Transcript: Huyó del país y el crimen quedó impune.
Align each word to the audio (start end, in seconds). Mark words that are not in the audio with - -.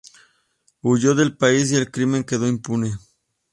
Huyó 0.81 1.13
del 1.13 1.37
país 1.37 1.71
y 1.71 1.75
el 1.75 1.91
crimen 1.91 2.23
quedó 2.23 2.47
impune. 2.47 2.97